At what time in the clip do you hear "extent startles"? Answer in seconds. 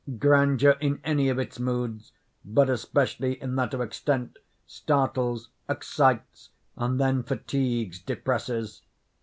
3.81-5.49